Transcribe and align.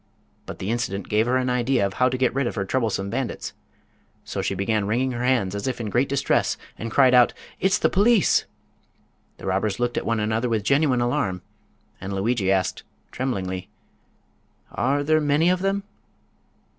But 0.47 0.57
the 0.57 0.71
incident 0.71 1.09
gave 1.09 1.27
her 1.27 1.37
an 1.37 1.47
idea 1.51 1.85
of 1.85 1.93
how 2.01 2.09
to 2.09 2.17
get 2.17 2.33
rid 2.33 2.47
of 2.47 2.55
her 2.55 2.65
troublesome 2.65 3.11
bandits, 3.11 3.53
so 4.23 4.41
she 4.41 4.55
began 4.55 4.87
wringing 4.87 5.11
her 5.11 5.23
hands 5.23 5.53
as 5.53 5.67
if 5.67 5.79
in 5.79 5.91
great 5.91 6.09
distress 6.09 6.57
and 6.75 6.89
cried 6.89 7.13
out: 7.13 7.35
"It's 7.59 7.77
the 7.77 7.87
police!" 7.87 8.45
The 9.37 9.45
robbers 9.45 9.79
looked 9.79 9.97
at 9.97 10.05
one 10.07 10.19
another 10.19 10.49
with 10.49 10.63
genuine 10.63 11.01
alarm, 11.01 11.43
and 12.01 12.11
Lugui 12.13 12.49
asked, 12.51 12.81
tremblingly: 13.11 13.69
"Are 14.71 15.03
there 15.03 15.21
many 15.21 15.51
of 15.51 15.61
them?" 15.61 15.83